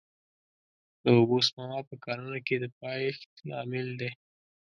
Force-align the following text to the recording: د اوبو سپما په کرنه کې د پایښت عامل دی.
د 1.03 1.05
اوبو 1.17 1.37
سپما 1.47 1.79
په 1.89 1.95
کرنه 2.05 2.39
کې 2.45 2.55
د 2.59 2.65
پایښت 2.79 3.31
عامل 3.57 3.87
دی. 3.99 4.09